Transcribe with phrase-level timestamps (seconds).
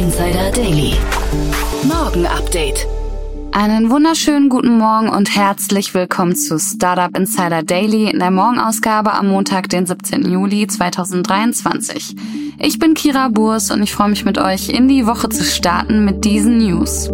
[0.00, 0.94] Insider Daily.
[1.82, 2.86] Morgen Update.
[3.52, 9.28] Einen wunderschönen guten Morgen und herzlich willkommen zu Startup Insider Daily in der Morgenausgabe am
[9.28, 10.22] Montag, den 17.
[10.32, 12.16] Juli 2023.
[12.58, 16.06] Ich bin Kira Burs und ich freue mich mit euch in die Woche zu starten
[16.06, 17.10] mit diesen News.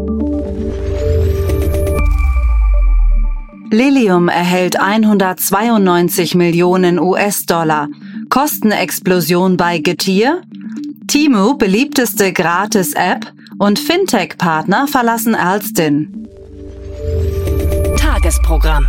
[3.73, 7.89] Lilium erhält 192 Millionen US-Dollar.
[8.29, 10.43] Kostenexplosion bei Getir.
[11.09, 16.27] Timu beliebteste Gratis-App und Fintech-Partner verlassen Alstin.
[17.97, 18.87] Tagesprogramm.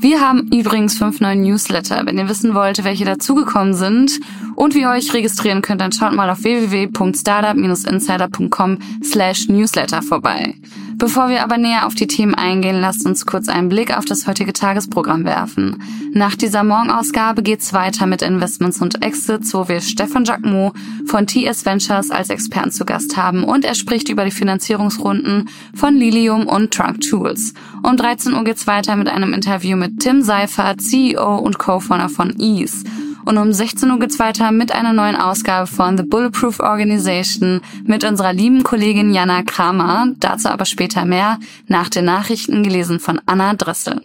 [0.00, 2.06] Wir haben übrigens fünf neue Newsletter.
[2.06, 4.18] Wenn ihr wissen wollt, welche dazugekommen sind
[4.56, 10.54] und wie ihr euch registrieren könnt, dann schaut mal auf www.startup-insider.com slash newsletter vorbei.
[11.00, 14.26] Bevor wir aber näher auf die Themen eingehen, lasst uns kurz einen Blick auf das
[14.26, 15.82] heutige Tagesprogramm werfen.
[16.12, 20.74] Nach dieser Morgenausgabe geht's weiter mit Investments und Exits, wo wir Stefan Jacquemot
[21.06, 25.96] von TS Ventures als Experten zu Gast haben und er spricht über die Finanzierungsrunden von
[25.96, 27.54] Lilium und Trunk Tools.
[27.82, 32.38] Um 13 Uhr geht's weiter mit einem Interview mit Tim Seifert, CEO und Co-Founder von
[32.38, 32.84] Ease.
[33.24, 38.04] Und um 16 Uhr geht's weiter mit einer neuen Ausgabe von The Bulletproof Organization mit
[38.04, 40.08] unserer lieben Kollegin Jana Kramer.
[40.18, 44.02] Dazu aber später mehr nach den Nachrichten gelesen von Anna Dressel.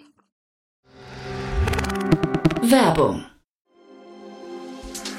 [2.62, 3.26] Werbung.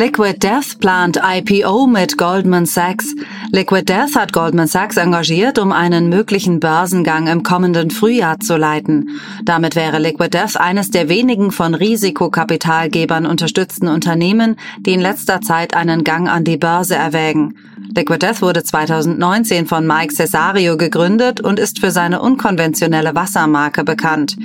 [0.00, 3.14] Liquid Death plant IPO mit Goldman Sachs.
[3.52, 9.20] Liquid Death hat Goldman Sachs engagiert, um einen möglichen Börsengang im kommenden Frühjahr zu leiten.
[9.44, 15.76] Damit wäre Liquid Death eines der wenigen von Risikokapitalgebern unterstützten Unternehmen, die in letzter Zeit
[15.76, 17.56] einen Gang an die Börse erwägen.
[17.94, 24.38] Liquid Death wurde 2019 von Mike Cesario gegründet und ist für seine unkonventionelle Wassermarke bekannt.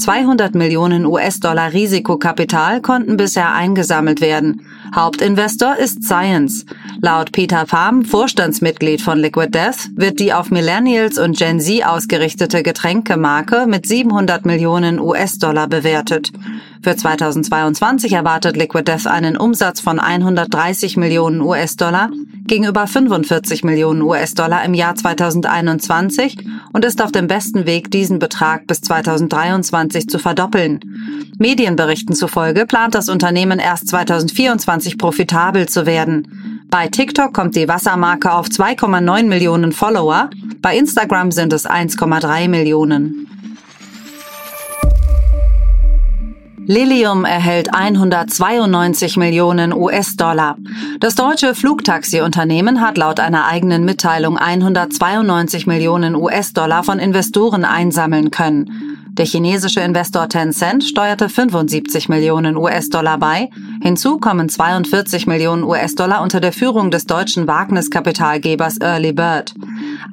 [0.00, 4.66] 200 Millionen US-Dollar Risikokapital konnten bisher eingesammelt werden.
[4.94, 6.64] Hauptinvestor ist Science.
[7.02, 12.62] Laut Peter Pham, Vorstandsmitglied von Liquid Death, wird die auf Millennials und Gen Z ausgerichtete
[12.62, 16.32] Getränkemarke mit 700 Millionen US-Dollar bewertet.
[16.82, 22.10] Für 2022 erwartet Liquid Death einen Umsatz von 130 Millionen US-Dollar
[22.50, 26.36] gegenüber 45 Millionen US-Dollar im Jahr 2021
[26.72, 30.80] und ist auf dem besten Weg, diesen Betrag bis 2023 zu verdoppeln.
[31.38, 36.66] Medienberichten zufolge plant das Unternehmen erst 2024 profitabel zu werden.
[36.70, 40.28] Bei TikTok kommt die Wassermarke auf 2,9 Millionen Follower,
[40.60, 43.28] bei Instagram sind es 1,3 Millionen.
[46.70, 50.56] Lilium erhält 192 Millionen US-Dollar.
[51.00, 58.70] Das deutsche Flugtaxi-Unternehmen hat laut einer eigenen Mitteilung 192 Millionen US-Dollar von Investoren einsammeln können.
[59.14, 63.50] Der chinesische Investor Tencent steuerte 75 Millionen US-Dollar bei.
[63.82, 69.54] Hinzu kommen 42 Millionen US-Dollar unter der Führung des deutschen Wagniskapitalgebers Early Bird.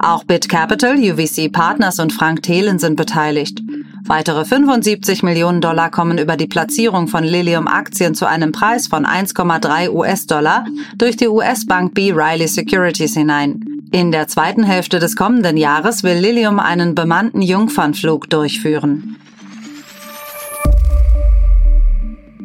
[0.00, 3.62] Auch Bit Capital, UVC Partners und Frank Thelen sind beteiligt.
[4.08, 9.90] Weitere 75 Millionen Dollar kommen über die Platzierung von Lilium-Aktien zu einem Preis von 1,3
[9.90, 10.64] US-Dollar
[10.96, 12.12] durch die US-Bank B.
[12.12, 13.62] Riley Securities hinein.
[13.92, 19.16] In der zweiten Hälfte des kommenden Jahres will Lilium einen bemannten Jungfernflug durchführen.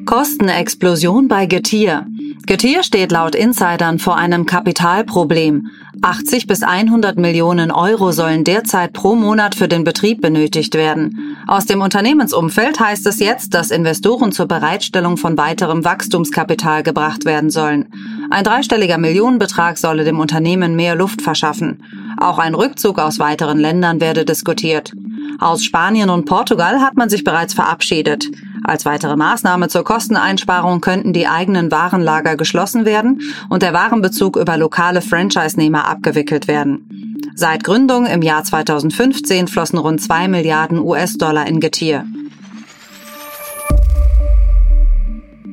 [0.06, 2.06] Kostenexplosion bei Getir.
[2.46, 5.70] Getir steht laut Insidern vor einem Kapitalproblem.
[6.02, 11.38] 80 bis 100 Millionen Euro sollen derzeit pro Monat für den Betrieb benötigt werden.
[11.48, 17.50] Aus dem Unternehmensumfeld heißt es jetzt, dass Investoren zur Bereitstellung von weiterem Wachstumskapital gebracht werden
[17.50, 17.86] sollen.
[18.30, 21.82] Ein dreistelliger Millionenbetrag solle dem Unternehmen mehr Luft verschaffen.
[22.18, 24.92] Auch ein Rückzug aus weiteren Ländern werde diskutiert.
[25.40, 28.30] Aus Spanien und Portugal hat man sich bereits verabschiedet.
[28.64, 34.58] Als weitere Maßnahme zur Kosteneinsparung könnten die eigenen Warenlager geschlossen werden und der Warenbezug über
[34.58, 37.20] lokale Franchise-Nehmer abgewickelt werden.
[37.36, 42.06] Seit Gründung im Jahr 2015 flossen rund zwei Milliarden US-Dollar in Getier.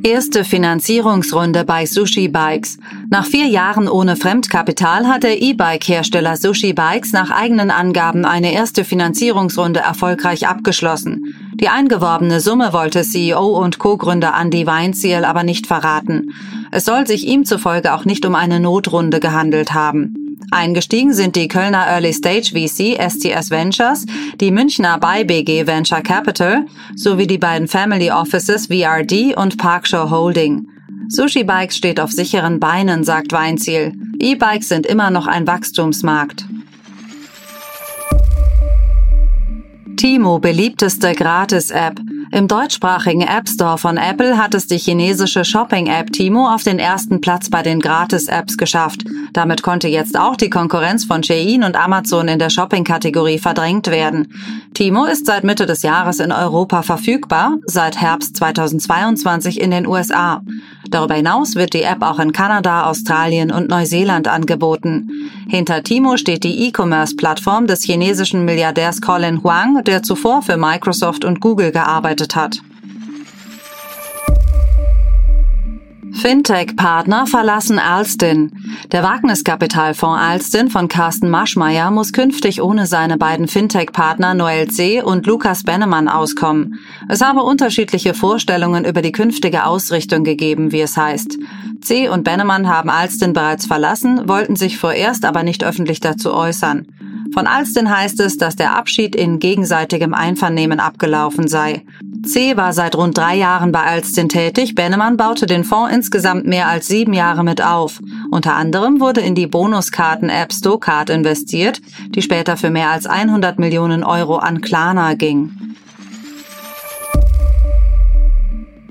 [0.03, 2.79] Erste Finanzierungsrunde bei Sushi Bikes.
[3.11, 8.85] Nach vier Jahren ohne Fremdkapital hat der E-Bike-Hersteller Sushi Bikes nach eigenen Angaben eine erste
[8.85, 11.35] Finanzierungsrunde erfolgreich abgeschlossen.
[11.55, 16.33] Die eingeworbene Summe wollte CEO und Co-Gründer Andy Weinziel aber nicht verraten.
[16.71, 20.39] Es soll sich ihm zufolge auch nicht um eine Notrunde gehandelt haben.
[20.53, 24.07] Eingestiegen sind die Kölner Early Stage VC STS Ventures,
[24.41, 26.67] die Münchner BayBG Venture Capital
[26.97, 30.67] sowie die beiden Family Offices VRD und Parkshow Holding.
[31.09, 33.93] Sushi Bikes steht auf sicheren Beinen, sagt Weinziel.
[34.19, 36.47] E-Bikes sind immer noch ein Wachstumsmarkt.
[40.01, 41.99] Timo beliebteste Gratis-App.
[42.33, 47.21] Im deutschsprachigen App Store von Apple hat es die chinesische Shopping-App Timo auf den ersten
[47.21, 49.05] Platz bei den Gratis-Apps geschafft.
[49.33, 54.33] Damit konnte jetzt auch die Konkurrenz von Shein und Amazon in der Shopping-Kategorie verdrängt werden.
[54.75, 60.43] Timo ist seit Mitte des Jahres in Europa verfügbar, seit Herbst 2022 in den USA.
[60.89, 65.11] Darüber hinaus wird die App auch in Kanada, Australien und Neuseeland angeboten.
[65.49, 71.41] Hinter Timo steht die E-Commerce-Plattform des chinesischen Milliardärs Colin Huang, der zuvor für Microsoft und
[71.41, 72.61] Google gearbeitet hat.
[76.21, 78.53] Fintech-Partner verlassen Alstin.
[78.93, 85.01] Der Wagniskapitalfonds Alstin von Carsten Maschmeyer muss künftig ohne seine beiden Fintech-Partner Noel C.
[85.01, 86.79] und Lukas Bennemann auskommen.
[87.09, 91.39] Es habe unterschiedliche Vorstellungen über die künftige Ausrichtung gegeben, wie es heißt.
[91.81, 92.11] C.
[92.11, 96.87] und Bennemann haben Alstin bereits verlassen, wollten sich vorerst aber nicht öffentlich dazu äußern.
[97.33, 101.85] Von Alstin heißt es, dass der Abschied in gegenseitigem Einvernehmen abgelaufen sei.
[102.27, 102.57] C.
[102.57, 104.75] war seit rund drei Jahren bei Alstin tätig.
[104.75, 108.01] Bennemann baute den Fonds insgesamt mehr als sieben Jahre mit auf.
[108.31, 114.05] Unter anderem wurde in die Bonuskarten-App Stocard investiert, die später für mehr als 100 Millionen
[114.05, 115.70] Euro an Klarna ging.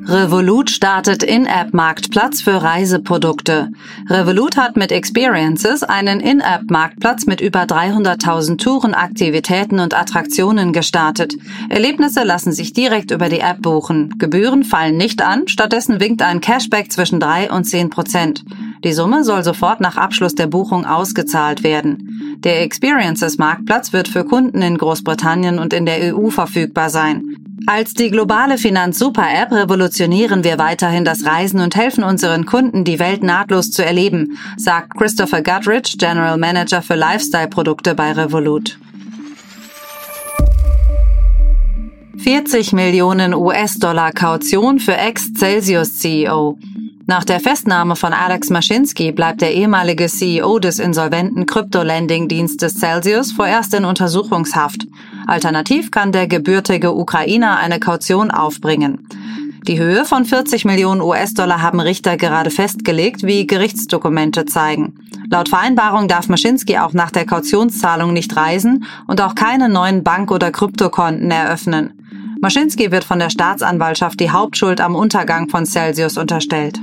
[0.05, 3.69] Revolut startet In-App-Marktplatz für Reiseprodukte.
[4.07, 11.35] Revolut hat mit Experiences einen In-App-Marktplatz mit über 300.000 Touren, Aktivitäten und Attraktionen gestartet.
[11.69, 14.15] Erlebnisse lassen sich direkt über die App buchen.
[14.17, 18.43] Gebühren fallen nicht an, stattdessen winkt ein Cashback zwischen 3 und 10 Prozent.
[18.83, 22.37] Die Summe soll sofort nach Abschluss der Buchung ausgezahlt werden.
[22.39, 27.48] Der Experiences Marktplatz wird für Kunden in Großbritannien und in der EU verfügbar sein.
[27.71, 33.21] Als die globale Finanz-Super-App revolutionieren wir weiterhin das Reisen und helfen unseren Kunden, die Welt
[33.21, 38.79] nahtlos zu erleben, sagt Christopher Guttridge, General Manager für Lifestyle-Produkte bei Revolut.
[42.17, 46.57] 40 Millionen US-Dollar Kaution für Ex-Celsius-CEO.
[47.09, 53.73] Nach der Festnahme von Alex Maschinski bleibt der ehemalige CEO des insolventen Krypto-Lending-Dienstes Celsius vorerst
[53.73, 54.85] in Untersuchungshaft.
[55.25, 59.07] Alternativ kann der gebürtige Ukrainer eine Kaution aufbringen.
[59.67, 64.93] Die Höhe von 40 Millionen US-Dollar haben Richter gerade festgelegt, wie Gerichtsdokumente zeigen.
[65.31, 70.29] Laut Vereinbarung darf Maschinski auch nach der Kautionszahlung nicht reisen und auch keine neuen Bank-
[70.29, 71.93] oder Kryptokonten eröffnen.
[72.39, 76.79] Maschinski wird von der Staatsanwaltschaft die Hauptschuld am Untergang von Celsius unterstellt.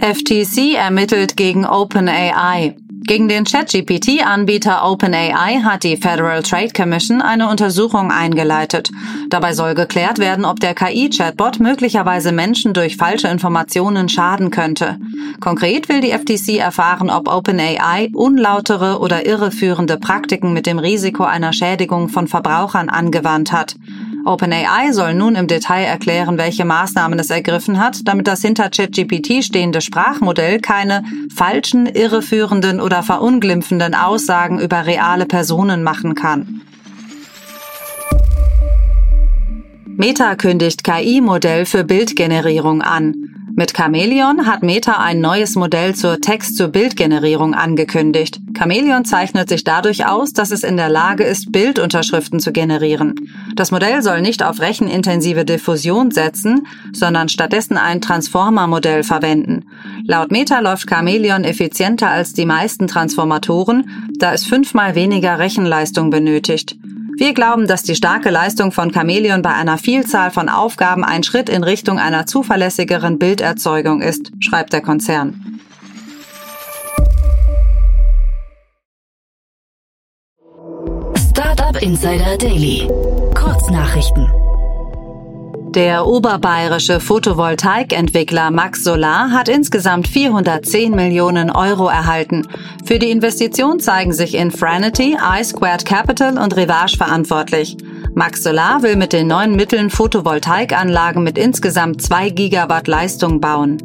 [0.00, 2.74] FTC ermittelt gegen OpenAI.
[3.02, 8.90] Gegen den ChatGPT-Anbieter OpenAI hat die Federal Trade Commission eine Untersuchung eingeleitet.
[9.28, 14.98] Dabei soll geklärt werden, ob der KI-Chatbot möglicherweise Menschen durch falsche Informationen schaden könnte.
[15.40, 21.52] Konkret will die FTC erfahren, ob OpenAI unlautere oder irreführende Praktiken mit dem Risiko einer
[21.52, 23.76] Schädigung von Verbrauchern angewandt hat.
[24.24, 29.42] OpenAI soll nun im Detail erklären, welche Maßnahmen es ergriffen hat, damit das hinter ChatGPT
[29.44, 36.62] stehende Sprachmodell keine falschen, irreführenden oder verunglimpfenden Aussagen über reale Personen machen kann.
[39.86, 43.39] Meta kündigt KI-Modell für Bildgenerierung an.
[43.54, 48.40] Mit Chameleon hat Meta ein neues Modell zur Text-zu-Bild-Generierung angekündigt.
[48.56, 53.14] Chameleon zeichnet sich dadurch aus, dass es in der Lage ist, Bildunterschriften zu generieren.
[53.56, 59.66] Das Modell soll nicht auf rechenintensive Diffusion setzen, sondern stattdessen ein Transformer-Modell verwenden.
[60.06, 66.79] Laut Meta läuft Chameleon effizienter als die meisten Transformatoren, da es fünfmal weniger Rechenleistung benötigt.
[67.20, 71.50] Wir glauben, dass die starke Leistung von Chameleon bei einer Vielzahl von Aufgaben ein Schritt
[71.50, 75.60] in Richtung einer zuverlässigeren Bilderzeugung ist, schreibt der Konzern.
[81.80, 82.86] Insider Daily.
[83.34, 84.49] Kurznachrichten.
[85.74, 92.44] Der oberbayerische Photovoltaikentwickler Max Solar hat insgesamt 410 Millionen Euro erhalten.
[92.84, 97.76] Für die Investition zeigen sich Infranity, iSquared Capital und Rivage verantwortlich.
[98.14, 103.78] Max Solar will mit den neuen Mitteln Photovoltaikanlagen mit insgesamt 2 Gigawatt Leistung bauen.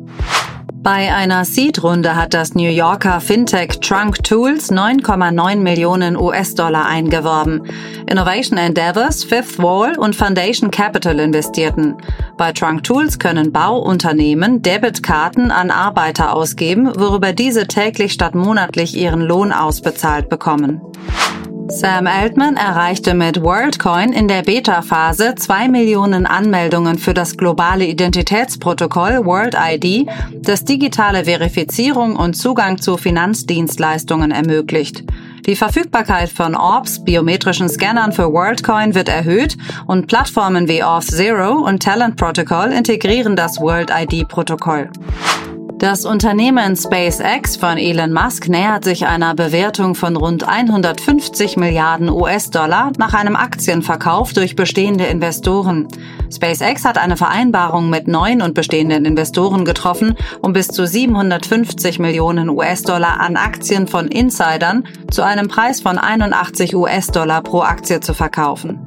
[0.85, 7.63] Bei einer Seed-Runde hat das New Yorker Fintech Trunk Tools 9,9 Millionen US-Dollar eingeworben.
[8.05, 11.95] Innovation Endeavors, Fifth Wall und Foundation Capital investierten.
[12.37, 19.21] Bei Trunk Tools können Bauunternehmen Debitkarten an Arbeiter ausgeben, worüber diese täglich statt monatlich ihren
[19.21, 20.81] Lohn ausbezahlt bekommen.
[21.67, 29.25] Sam Altman erreichte mit WorldCoin in der Beta-Phase zwei Millionen Anmeldungen für das globale Identitätsprotokoll
[29.25, 30.07] World ID,
[30.41, 35.03] das digitale Verifizierung und Zugang zu Finanzdienstleistungen ermöglicht.
[35.47, 39.57] Die Verfügbarkeit von Orbs, biometrischen Scannern für WorldCoin, wird erhöht
[39.87, 44.89] und Plattformen wie Auth0 und Talent Protocol integrieren das World ID-Protokoll.
[45.77, 52.93] Das Unternehmen SpaceX von Elon Musk nähert sich einer Bewertung von rund 150 Milliarden US-Dollar
[52.97, 55.89] nach einem Aktienverkauf durch bestehende Investoren.
[56.33, 62.49] SpaceX hat eine Vereinbarung mit neuen und bestehenden Investoren getroffen, um bis zu 750 Millionen
[62.49, 68.79] US-Dollar an Aktien von Insidern zu einem Preis von 81 US-Dollar pro Aktie zu verkaufen.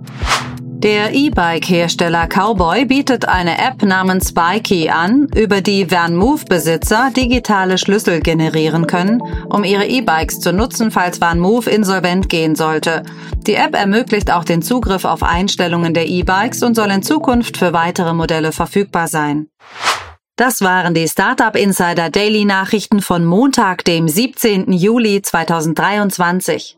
[0.78, 8.86] Der E-Bike-Hersteller Cowboy bietet eine App namens Bikey an, über die VanMoof-Besitzer digitale Schlüssel generieren
[8.86, 9.20] können,
[9.50, 13.02] um ihre E-Bikes zu nutzen, falls VanMoof insolvent gehen sollte.
[13.48, 17.72] Die App ermöglicht auch den Zugriff auf Einstellungen der E-Bikes und soll in Zukunft für
[17.72, 19.48] weitere Modelle verfügbar sein.
[20.36, 24.72] Das waren die Startup Insider Daily Nachrichten von Montag, dem 17.
[24.72, 26.77] Juli 2023.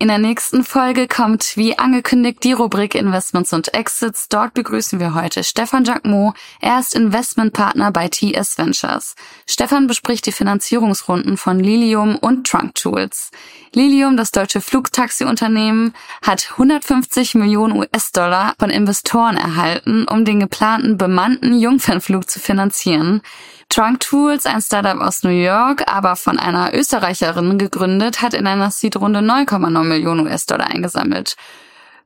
[0.00, 4.28] In der nächsten Folge kommt wie angekündigt die Rubrik Investments und Exits.
[4.28, 6.36] Dort begrüßen wir heute Stefan Jacquemot.
[6.60, 9.16] Er ist Investmentpartner bei TS Ventures.
[9.44, 13.32] Stefan bespricht die Finanzierungsrunden von Lilium und Trunk Tools.
[13.74, 21.58] Lilium, das deutsche Flugtaxi-Unternehmen, hat 150 Millionen US-Dollar von Investoren erhalten, um den geplanten bemannten
[21.58, 23.20] Jungfernflug zu finanzieren.
[23.68, 28.70] Trunk Tools, ein Startup aus New York, aber von einer Österreicherin gegründet, hat in einer
[28.70, 31.36] Seed-Runde 9,9 Millionen US-Dollar eingesammelt.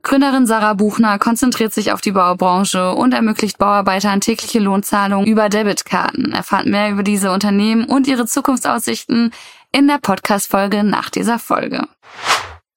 [0.03, 6.33] Gründerin Sarah Buchner konzentriert sich auf die Baubranche und ermöglicht Bauarbeitern tägliche Lohnzahlungen über Debitkarten.
[6.33, 9.31] Erfahrt mehr über diese Unternehmen und ihre Zukunftsaussichten
[9.71, 11.87] in der Podcast-Folge nach dieser Folge.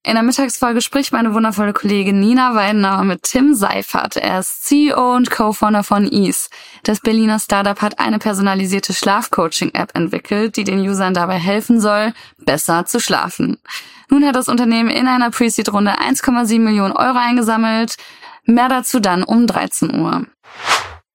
[0.06, 4.14] In der Mittagsfolge spricht meine wundervolle Kollegin Nina Weidenauer mit Tim Seifert.
[4.14, 6.48] Er ist CEO und Co-Founder von Ease.
[6.84, 12.86] Das Berliner Startup hat eine personalisierte Schlafcoaching-App entwickelt, die den Usern dabei helfen soll, besser
[12.86, 13.58] zu schlafen.
[14.08, 17.96] Nun hat das Unternehmen in einer Pre-Seed-Runde 1,7 Millionen Euro eingesammelt.
[18.44, 20.24] Mehr dazu dann um 13 Uhr.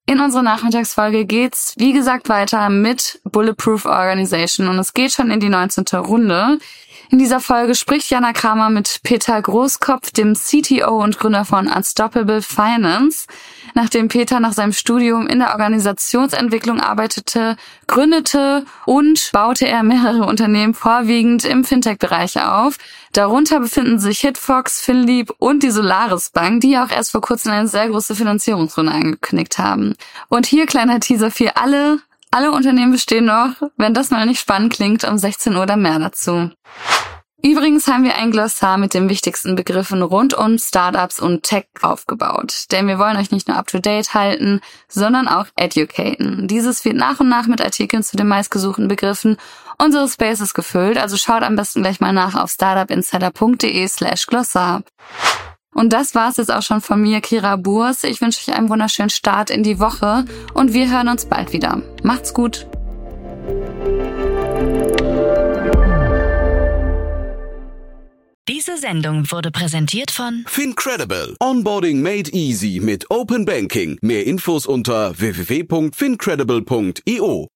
[0.05, 5.39] In unserer Nachmittagsfolge geht's, wie gesagt, weiter mit Bulletproof Organization und es geht schon in
[5.39, 5.85] die 19.
[5.95, 6.59] Runde.
[7.11, 12.41] In dieser Folge spricht Jana Kramer mit Peter Großkopf, dem CTO und Gründer von Unstoppable
[12.41, 13.27] Finance.
[13.73, 20.73] Nachdem Peter nach seinem Studium in der Organisationsentwicklung arbeitete, gründete und baute er mehrere Unternehmen
[20.73, 22.77] vorwiegend im Fintech-Bereich auf.
[23.11, 27.67] Darunter befinden sich Hitfox, Finlieb und die Solaris Bank, die auch erst vor kurzem eine
[27.67, 29.95] sehr große Finanzierungsrunde angekündigt haben.
[30.29, 31.99] Und hier kleiner Teaser für alle,
[32.31, 33.53] alle Unternehmen bestehen noch.
[33.77, 36.49] Wenn das mal nicht spannend klingt, um 16 Uhr oder mehr dazu.
[37.43, 42.65] Übrigens haben wir ein Glossar mit den wichtigsten Begriffen rund um Startups und Tech aufgebaut.
[42.71, 46.47] Denn wir wollen euch nicht nur up-to-date halten, sondern auch educaten.
[46.47, 49.37] Dieses wird nach und nach mit Artikeln zu den meistgesuchten Begriffen
[49.79, 54.83] unseres Spaces gefüllt, also schaut am besten gleich mal nach auf startupinsider.de slash Glossar.
[55.73, 58.03] Und das war's jetzt auch schon von mir, Kira Burs.
[58.03, 61.81] Ich wünsche euch einen wunderschönen Start in die Woche und wir hören uns bald wieder.
[62.03, 62.67] Macht's gut!
[68.49, 71.35] Diese Sendung wurde präsentiert von Fincredible.
[71.39, 73.97] Onboarding made easy mit Open Banking.
[74.01, 77.47] Mehr Infos unter www.fincredible.io.